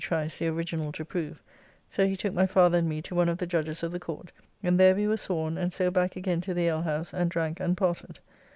[0.03, 1.43] Trice the original to prove,
[1.87, 4.31] so he took my father and me to one of the judges of the Court,
[4.63, 7.77] and there we were sworn, and so back again to the alehouse and drank and
[7.77, 8.17] parted.